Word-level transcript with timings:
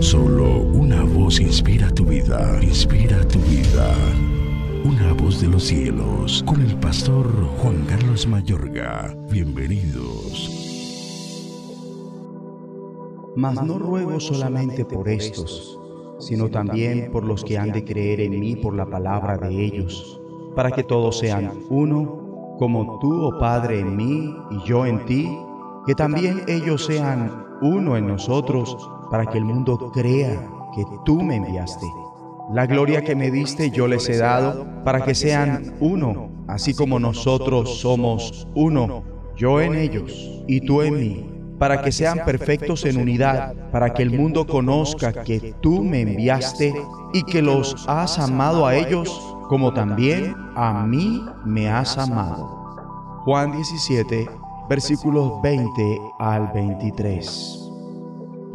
Solo 0.00 0.60
una 0.60 1.02
voz 1.04 1.40
inspira 1.40 1.90
tu 1.90 2.04
vida, 2.04 2.58
inspira 2.62 3.26
tu 3.26 3.38
vida. 3.40 3.94
Una 4.84 5.12
voz 5.14 5.40
de 5.40 5.48
los 5.48 5.64
cielos, 5.64 6.44
con 6.46 6.60
el 6.60 6.78
pastor 6.78 7.26
Juan 7.58 7.84
Carlos 7.88 8.26
Mayorga. 8.26 9.16
Bienvenidos. 9.30 10.50
Mas 13.36 13.62
no 13.62 13.78
ruego 13.78 14.20
solamente 14.20 14.84
por 14.84 15.08
estos, 15.08 15.78
sino 16.18 16.50
también 16.50 17.10
por 17.10 17.24
los 17.24 17.42
que 17.42 17.58
han 17.58 17.72
de 17.72 17.84
creer 17.84 18.20
en 18.20 18.38
mí 18.38 18.54
por 18.56 18.74
la 18.74 18.86
palabra 18.86 19.38
de 19.38 19.64
ellos, 19.64 20.20
para 20.54 20.70
que 20.70 20.84
todos 20.84 21.18
sean 21.18 21.52
uno, 21.70 22.56
como 22.58 22.98
tú, 23.00 23.24
oh 23.24 23.38
Padre, 23.38 23.80
en 23.80 23.96
mí 23.96 24.34
y 24.50 24.68
yo 24.68 24.84
en 24.84 25.04
ti, 25.06 25.28
que 25.86 25.94
también 25.94 26.42
ellos 26.48 26.84
sean 26.84 27.46
uno 27.62 27.96
en 27.96 28.06
nosotros, 28.06 28.76
para 29.10 29.26
que 29.26 29.38
el 29.38 29.44
mundo 29.44 29.90
crea 29.92 30.48
que 30.74 30.84
tú 31.04 31.22
me 31.22 31.36
enviaste. 31.36 31.86
La 32.52 32.66
gloria 32.66 33.02
que 33.02 33.16
me 33.16 33.30
diste 33.30 33.70
yo 33.70 33.88
les 33.88 34.08
he 34.08 34.18
dado, 34.18 34.66
para 34.84 35.04
que 35.04 35.14
sean 35.14 35.74
uno, 35.80 36.30
así 36.46 36.74
como 36.74 36.98
nosotros 36.98 37.80
somos 37.80 38.46
uno, 38.54 39.02
yo 39.36 39.60
en 39.60 39.74
ellos 39.74 40.42
y 40.46 40.60
tú 40.60 40.82
en 40.82 40.94
mí 40.94 41.36
para 41.58 41.82
que 41.82 41.92
sean 41.92 42.20
perfectos 42.24 42.84
en 42.84 42.98
unidad, 42.98 43.54
para 43.70 43.92
que 43.92 44.02
el 44.02 44.10
mundo 44.10 44.46
conozca 44.46 45.12
que 45.24 45.54
tú 45.60 45.82
me 45.82 46.02
enviaste 46.02 46.74
y 47.12 47.22
que 47.24 47.42
los 47.42 47.86
has 47.88 48.18
amado 48.18 48.66
a 48.66 48.74
ellos 48.74 49.08
como 49.48 49.72
también 49.72 50.34
a 50.54 50.84
mí 50.86 51.24
me 51.44 51.68
has 51.68 51.96
amado. 51.98 52.46
Juan 53.24 53.52
17, 53.52 54.28
versículos 54.68 55.40
20 55.42 56.00
al 56.18 56.48
23. 56.52 57.65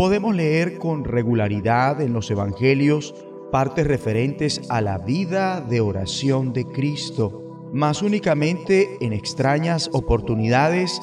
Podemos 0.00 0.34
leer 0.34 0.78
con 0.78 1.04
regularidad 1.04 2.00
en 2.00 2.14
los 2.14 2.30
Evangelios 2.30 3.14
partes 3.52 3.86
referentes 3.86 4.62
a 4.70 4.80
la 4.80 4.96
vida 4.96 5.60
de 5.60 5.82
oración 5.82 6.54
de 6.54 6.64
Cristo, 6.64 7.68
mas 7.74 8.00
únicamente 8.00 8.96
en 9.02 9.12
extrañas 9.12 9.90
oportunidades 9.92 10.98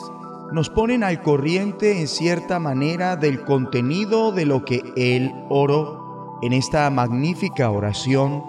nos 0.51 0.71
ponen 0.71 1.03
al 1.03 1.21
corriente 1.21 1.99
en 1.99 2.07
cierta 2.07 2.57
manera 2.57 3.15
del 3.15 3.45
contenido 3.45 4.31
de 4.31 4.47
lo 4.47 4.65
que 4.65 4.81
Él 4.95 5.31
oró 5.47 6.39
en 6.41 6.53
esta 6.53 6.89
magnífica 6.89 7.69
oración 7.69 8.43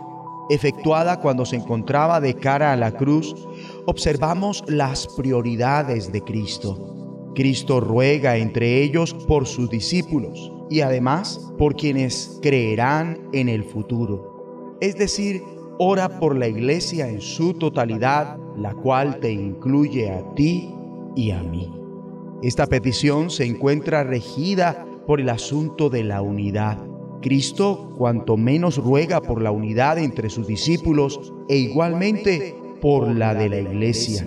efectuada 0.48 1.20
cuando 1.20 1.44
se 1.44 1.56
encontraba 1.56 2.22
de 2.22 2.36
cara 2.36 2.72
a 2.72 2.76
la 2.76 2.92
cruz, 2.92 3.36
observamos 3.84 4.64
las 4.66 5.08
prioridades 5.08 6.10
de 6.10 6.24
Cristo. 6.24 6.97
Cristo 7.38 7.78
ruega 7.78 8.36
entre 8.36 8.82
ellos 8.82 9.14
por 9.14 9.46
sus 9.46 9.70
discípulos 9.70 10.52
y 10.68 10.80
además 10.80 11.52
por 11.56 11.76
quienes 11.76 12.40
creerán 12.42 13.28
en 13.32 13.48
el 13.48 13.62
futuro. 13.62 14.76
Es 14.80 14.98
decir, 14.98 15.44
ora 15.78 16.18
por 16.18 16.36
la 16.36 16.48
iglesia 16.48 17.08
en 17.08 17.20
su 17.20 17.54
totalidad, 17.54 18.38
la 18.56 18.74
cual 18.74 19.20
te 19.20 19.30
incluye 19.30 20.10
a 20.10 20.34
ti 20.34 20.74
y 21.14 21.30
a 21.30 21.40
mí. 21.44 21.72
Esta 22.42 22.66
petición 22.66 23.30
se 23.30 23.44
encuentra 23.44 24.02
regida 24.02 24.84
por 25.06 25.20
el 25.20 25.28
asunto 25.28 25.90
de 25.90 26.02
la 26.02 26.22
unidad. 26.22 26.84
Cristo 27.22 27.94
cuanto 27.96 28.36
menos 28.36 28.78
ruega 28.78 29.20
por 29.20 29.42
la 29.42 29.52
unidad 29.52 29.98
entre 29.98 30.28
sus 30.28 30.48
discípulos 30.48 31.32
e 31.48 31.56
igualmente 31.56 32.56
por 32.80 33.06
la 33.06 33.32
de 33.32 33.48
la 33.48 33.60
iglesia. 33.60 34.26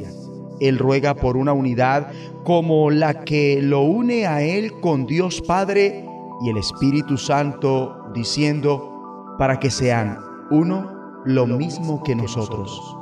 Él 0.62 0.78
ruega 0.78 1.16
por 1.16 1.36
una 1.36 1.54
unidad 1.54 2.12
como 2.46 2.92
la 2.92 3.26
que 3.26 3.62
lo 3.62 3.82
une 3.82 4.28
a 4.28 4.44
Él 4.44 4.80
con 4.80 5.06
Dios 5.08 5.42
Padre 5.42 6.06
y 6.42 6.50
el 6.50 6.58
Espíritu 6.58 7.18
Santo, 7.18 8.06
diciendo, 8.14 9.36
para 9.38 9.60
que 9.60 9.72
sean 9.72 10.20
uno 10.52 10.92
lo 11.26 11.48
mismo 11.48 12.04
que 12.04 12.16
nosotros. 12.16 12.96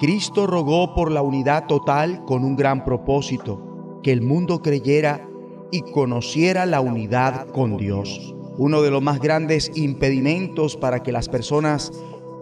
Cristo 0.00 0.46
rogó 0.46 0.92
por 0.94 1.12
la 1.12 1.22
unidad 1.22 1.66
total 1.66 2.24
con 2.24 2.44
un 2.44 2.56
gran 2.56 2.84
propósito 2.84 4.00
que 4.02 4.12
el 4.12 4.20
mundo 4.20 4.60
creyera 4.60 5.26
y 5.70 5.82
conociera 5.82 6.66
la 6.66 6.80
unidad 6.80 7.46
con 7.48 7.76
Dios. 7.76 8.34
Uno 8.58 8.82
de 8.82 8.90
los 8.90 9.02
más 9.02 9.20
grandes 9.20 9.70
impedimentos 9.76 10.76
para 10.76 11.02
que 11.02 11.12
las 11.12 11.28
personas 11.28 11.92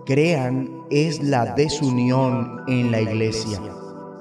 crean 0.04 0.84
es 0.90 1.22
la 1.22 1.54
desunión 1.54 2.62
en 2.68 2.90
la 2.90 3.00
iglesia. 3.00 3.60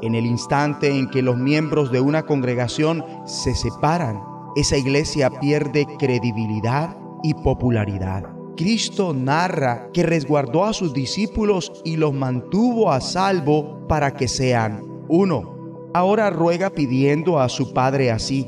En 0.02 0.16
el 0.16 0.26
instante 0.26 0.98
en 0.98 1.10
que 1.10 1.22
los 1.22 1.38
miembros 1.38 1.92
de 1.92 2.02
una 2.02 2.24
congregación 2.24 3.04
se 3.26 3.54
separan, 3.56 4.22
esa 4.56 4.78
iglesia 4.78 5.30
pierde 5.40 5.86
credibilidad 6.00 6.98
y 7.24 7.34
popularidad. 7.36 8.24
Cristo 8.58 9.14
narra 9.14 9.90
que 9.94 10.04
resguardó 10.04 10.66
a 10.66 10.74
sus 10.74 10.94
discípulos 10.94 11.72
y 11.86 11.96
los 11.96 12.14
mantuvo 12.14 12.92
a 12.92 13.00
salvo 13.00 13.88
para 13.88 14.14
que 14.16 14.28
sean 14.28 14.84
uno 15.08 15.62
Ahora 15.94 16.30
ruega 16.30 16.70
pidiendo 16.70 17.40
a 17.40 17.50
su 17.50 17.74
Padre 17.74 18.12
así, 18.12 18.48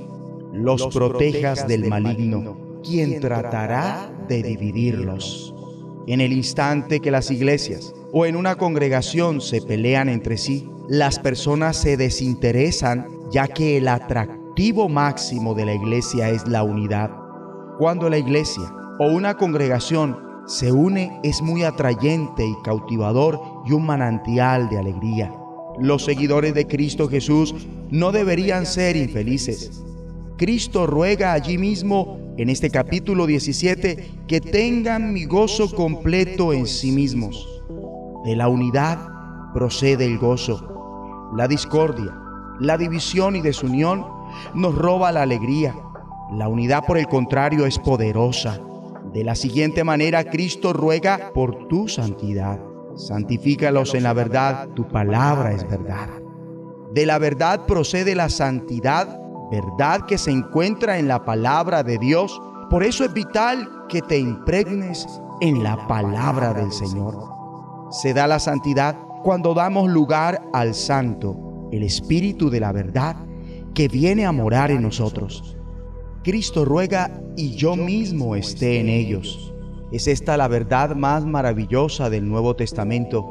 los 0.54 0.88
protejas 0.88 1.68
del 1.68 1.90
maligno, 1.90 2.80
quien 2.82 3.20
tratará 3.20 4.10
de 4.30 4.42
dividirlos. 4.42 5.54
En 6.08 6.22
el 6.22 6.32
instante 6.32 7.02
que 7.02 7.12
las 7.12 7.32
iglesias 7.32 7.94
o 8.14 8.26
en 8.26 8.38
una 8.38 8.56
congregación 8.56 9.42
se 9.42 9.62
pelean 9.62 10.08
entre 10.08 10.38
sí, 10.38 10.70
las 10.90 11.20
personas 11.20 11.78
se 11.78 11.96
desinteresan 11.98 13.08
ya 13.32 13.48
que 13.48 13.78
el 13.78 13.88
atractivo 13.88 14.90
máximo 14.90 15.54
de 15.54 15.66
la 15.66 15.74
iglesia 15.74 16.30
es 16.30 16.48
la 16.48 16.64
unidad. 16.64 17.10
Cuando 17.78 18.10
la 18.10 18.18
iglesia 18.18 18.64
o 19.00 19.08
una 19.08 19.36
congregación 19.36 20.18
se 20.46 20.72
une 20.72 21.20
es 21.24 21.42
muy 21.42 21.64
atrayente 21.64 22.46
y 22.46 22.56
cautivador 22.64 23.40
y 23.66 23.72
un 23.72 23.86
manantial 23.86 24.70
de 24.70 24.78
alegría. 24.78 25.34
Los 25.80 26.04
seguidores 26.04 26.54
de 26.54 26.68
Cristo 26.68 27.08
Jesús 27.08 27.56
no 27.90 28.12
deberían 28.12 28.66
ser 28.66 28.96
infelices. 28.96 29.84
Cristo 30.38 30.86
ruega 30.86 31.34
allí 31.34 31.58
mismo, 31.58 32.20
en 32.38 32.50
este 32.50 32.70
capítulo 32.70 33.26
17, 33.26 34.12
que 34.28 34.42
tengan 34.42 35.14
mi 35.14 35.26
gozo 35.26 35.74
completo 35.74 36.52
en 36.52 36.68
sí 36.68 36.92
mismos. 36.92 37.64
De 38.26 38.36
la 38.36 38.50
unidad 38.50 39.00
procede 39.54 40.06
el 40.06 40.18
gozo. 40.18 40.73
La 41.36 41.48
discordia, 41.48 42.18
la 42.60 42.78
división 42.78 43.36
y 43.36 43.42
desunión 43.42 44.06
nos 44.54 44.76
roba 44.76 45.12
la 45.12 45.24
alegría. 45.24 45.76
La 46.32 46.48
unidad, 46.48 46.86
por 46.86 46.98
el 46.98 47.08
contrario, 47.08 47.66
es 47.66 47.80
poderosa. 47.80 48.60
De 49.14 49.24
la 49.24 49.36
siguiente 49.36 49.84
manera, 49.84 50.24
Cristo 50.24 50.74
ruega 50.74 51.32
por 51.34 51.68
tu 51.68 51.88
santidad 51.88 52.60
santifícalos 52.96 53.94
en 53.94 54.04
la 54.04 54.14
verdad, 54.14 54.70
tu 54.70 54.88
palabra 54.88 55.52
es 55.52 55.68
verdad. 55.68 56.10
De 56.94 57.06
la 57.06 57.18
verdad 57.18 57.66
procede 57.66 58.16
la 58.16 58.30
santidad, 58.30 59.20
verdad 59.52 60.06
que 60.06 60.18
se 60.18 60.32
encuentra 60.32 60.98
en 60.98 61.08
la 61.08 61.26
palabra 61.26 61.84
de 61.84 61.98
Dios. 61.98 62.40
Por 62.70 62.84
eso 62.84 63.04
es 63.04 63.14
vital 63.14 63.68
que 63.90 64.02
te 64.02 64.18
impregnes 64.18 65.08
en 65.42 65.64
la 65.64 65.88
palabra 65.88 66.54
del 66.54 66.72
Señor. 66.72 67.16
Se 67.90 68.14
da 68.14 68.28
la 68.28 68.40
santidad 68.40 68.96
cuando 69.24 69.54
damos 69.54 69.90
lugar 69.90 70.44
al 70.54 70.76
Santo, 70.76 71.70
el 71.72 71.84
Espíritu 71.84 72.50
de 72.50 72.60
la 72.60 72.72
verdad, 72.72 73.16
que 73.74 73.88
viene 73.88 74.26
a 74.26 74.32
morar 74.32 74.70
en 74.70 74.84
nosotros. 74.84 75.58
Cristo 76.24 76.64
ruega 76.66 77.22
y 77.36 77.56
yo 77.56 77.76
mismo 77.76 78.36
esté 78.36 78.80
en 78.80 78.90
ellos 78.90 79.54
es 79.94 80.08
esta 80.08 80.36
la 80.38 80.48
verdad 80.48 80.96
más 80.96 81.24
maravillosa 81.24 82.10
del 82.10 82.28
Nuevo 82.28 82.56
Testamento, 82.56 83.24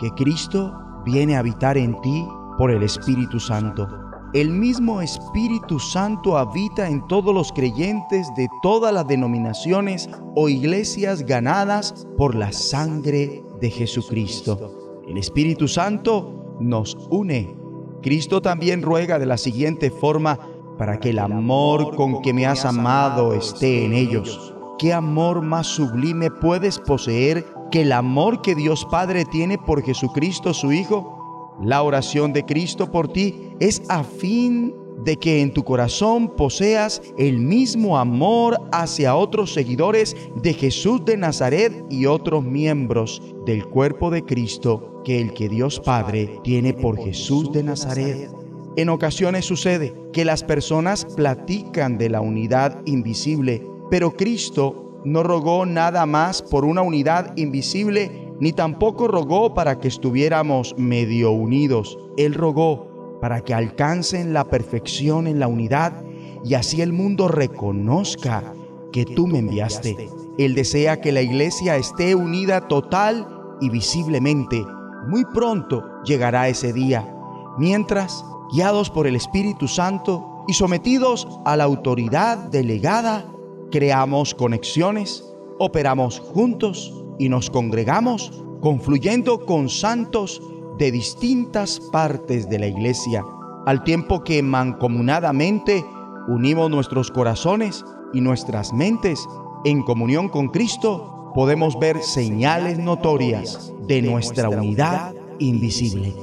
que 0.00 0.10
Cristo 0.12 0.72
viene 1.04 1.36
a 1.36 1.40
habitar 1.40 1.76
en 1.76 2.00
ti 2.00 2.26
por 2.56 2.70
el 2.70 2.82
Espíritu 2.82 3.38
Santo. 3.38 3.86
El 4.32 4.48
mismo 4.48 5.02
Espíritu 5.02 5.78
Santo 5.78 6.38
habita 6.38 6.88
en 6.88 7.06
todos 7.08 7.34
los 7.34 7.52
creyentes 7.52 8.26
de 8.38 8.48
todas 8.62 8.92
las 8.94 9.06
denominaciones 9.06 10.08
o 10.34 10.48
iglesias 10.48 11.26
ganadas 11.26 12.06
por 12.16 12.34
la 12.34 12.52
sangre 12.52 13.44
de 13.60 13.70
Jesucristo. 13.70 14.87
El 15.08 15.18
Espíritu 15.18 15.68
Santo 15.68 16.56
nos 16.60 16.96
une. 17.10 17.56
Cristo 18.02 18.40
también 18.40 18.82
ruega 18.82 19.18
de 19.18 19.26
la 19.26 19.36
siguiente 19.36 19.90
forma 19.90 20.38
para 20.78 21.00
que 21.00 21.10
el 21.10 21.18
amor 21.18 21.96
con 21.96 22.22
que 22.22 22.32
me 22.32 22.46
has 22.46 22.64
amado 22.64 23.34
esté 23.34 23.84
en 23.84 23.92
ellos 23.92 24.54
¿Qué 24.78 24.92
amor 24.92 25.42
más 25.42 25.66
sublime 25.66 26.30
puedes 26.30 26.78
poseer 26.78 27.44
que 27.72 27.82
el 27.82 27.90
amor 27.90 28.42
que 28.42 28.54
Dios 28.54 28.86
Padre 28.88 29.24
tiene 29.24 29.58
por 29.58 29.82
Jesucristo 29.82 30.54
su 30.54 30.70
Hijo? 30.70 31.56
La 31.60 31.82
oración 31.82 32.32
de 32.32 32.44
Cristo 32.44 32.92
por 32.92 33.08
ti 33.08 33.50
es 33.58 33.82
a 33.88 34.04
fin 34.04 34.72
de 35.04 35.16
que 35.16 35.40
en 35.40 35.52
tu 35.52 35.64
corazón 35.64 36.34
poseas 36.36 37.02
el 37.16 37.38
mismo 37.38 37.98
amor 37.98 38.60
hacia 38.72 39.16
otros 39.16 39.52
seguidores 39.52 40.16
de 40.42 40.54
Jesús 40.54 41.04
de 41.04 41.16
Nazaret 41.16 41.84
y 41.90 42.06
otros 42.06 42.44
miembros 42.44 43.22
del 43.46 43.66
cuerpo 43.66 44.10
de 44.10 44.24
Cristo 44.24 45.02
que 45.04 45.20
el 45.20 45.32
que 45.32 45.48
Dios 45.48 45.80
Padre 45.80 46.38
tiene 46.42 46.74
por 46.74 46.98
Jesús 46.98 47.52
de 47.52 47.62
Nazaret. 47.62 48.30
En 48.76 48.88
ocasiones 48.90 49.44
sucede 49.44 49.94
que 50.12 50.24
las 50.24 50.44
personas 50.44 51.04
platican 51.04 51.98
de 51.98 52.10
la 52.10 52.20
unidad 52.20 52.80
invisible 52.84 53.64
pero 53.90 54.16
Cristo 54.16 55.00
no 55.04 55.22
rogó 55.22 55.64
nada 55.64 56.04
más 56.06 56.42
por 56.42 56.64
una 56.64 56.82
unidad 56.82 57.32
invisible, 57.36 58.32
ni 58.40 58.52
tampoco 58.52 59.08
rogó 59.08 59.54
para 59.54 59.78
que 59.78 59.88
estuviéramos 59.88 60.74
medio 60.76 61.30
unidos. 61.30 61.98
Él 62.16 62.34
rogó 62.34 62.87
para 63.20 63.42
que 63.42 63.54
alcancen 63.54 64.32
la 64.32 64.44
perfección 64.44 65.26
en 65.26 65.38
la 65.38 65.48
unidad 65.48 66.04
y 66.44 66.54
así 66.54 66.80
el 66.80 66.92
mundo 66.92 67.28
reconozca 67.28 68.52
que 68.92 69.04
tú 69.04 69.26
me 69.26 69.38
enviaste. 69.38 70.08
Él 70.38 70.54
desea 70.54 71.00
que 71.00 71.12
la 71.12 71.22
iglesia 71.22 71.76
esté 71.76 72.14
unida 72.14 72.68
total 72.68 73.26
y 73.60 73.70
visiblemente. 73.70 74.64
Muy 75.08 75.24
pronto 75.24 75.84
llegará 76.04 76.48
ese 76.48 76.72
día. 76.72 77.12
Mientras, 77.58 78.24
guiados 78.52 78.90
por 78.90 79.06
el 79.06 79.16
Espíritu 79.16 79.66
Santo 79.66 80.44
y 80.46 80.54
sometidos 80.54 81.26
a 81.44 81.56
la 81.56 81.64
autoridad 81.64 82.38
delegada, 82.38 83.26
creamos 83.70 84.34
conexiones, 84.34 85.24
operamos 85.58 86.20
juntos 86.20 86.94
y 87.18 87.28
nos 87.28 87.50
congregamos 87.50 88.44
confluyendo 88.60 89.44
con 89.44 89.68
santos 89.68 90.42
de 90.78 90.92
distintas 90.92 91.80
partes 91.80 92.48
de 92.48 92.58
la 92.58 92.68
iglesia, 92.68 93.24
al 93.66 93.82
tiempo 93.82 94.22
que 94.22 94.42
mancomunadamente 94.42 95.84
unimos 96.28 96.70
nuestros 96.70 97.10
corazones 97.10 97.84
y 98.14 98.20
nuestras 98.20 98.72
mentes 98.72 99.26
en 99.64 99.82
comunión 99.82 100.28
con 100.28 100.48
Cristo, 100.48 101.32
podemos 101.34 101.78
ver 101.78 102.02
señales 102.02 102.78
notorias 102.78 103.72
de 103.86 104.02
nuestra 104.02 104.48
unidad 104.48 105.14
invisible. 105.38 106.14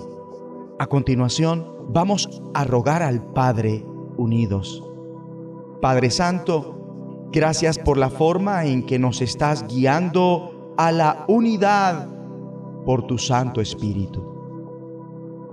A 0.80 0.88
continuación, 0.88 1.68
vamos 1.90 2.42
a 2.54 2.64
rogar 2.64 3.04
al 3.04 3.22
Padre 3.34 3.86
unidos. 4.18 4.84
Padre 5.82 6.10
Santo, 6.10 7.28
gracias 7.32 7.78
por 7.78 7.98
la 7.98 8.10
forma 8.10 8.66
en 8.66 8.86
que 8.86 9.00
nos 9.00 9.22
estás 9.22 9.68
guiando 9.68 10.74
a 10.78 10.92
la 10.92 11.26
unidad 11.28 12.10
por 12.86 13.06
tu 13.06 13.18
Santo 13.18 13.62
Espíritu. 13.62 14.35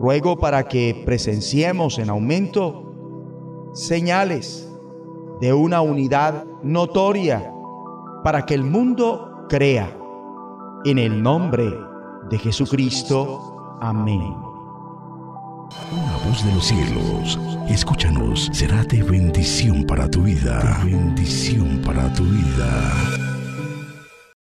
Ruego 0.02 0.36
para 0.36 0.64
que 0.64 1.00
presenciemos 1.06 2.00
en 2.00 2.10
aumento 2.10 3.70
señales 3.72 4.68
de 5.40 5.52
una 5.52 5.80
unidad 5.80 6.44
notoria 6.64 7.54
para 8.24 8.44
que 8.44 8.54
el 8.54 8.64
mundo 8.64 9.46
crea. 9.48 9.96
En 10.84 10.98
el 10.98 11.22
nombre 11.22 11.72
de 12.28 12.36
Jesucristo. 12.36 13.78
Amén. 13.80 14.34
Una 15.92 16.16
voz 16.26 16.44
de 16.44 16.52
los 16.52 16.64
cielos, 16.64 17.38
escúchanos, 17.68 18.50
será 18.52 18.82
de 18.82 19.04
bendición 19.04 19.84
para 19.84 20.10
tu 20.10 20.22
vida. 20.22 20.80
bendición 20.84 21.80
para 21.84 22.12
tu 22.12 22.24
vida. 22.24 23.31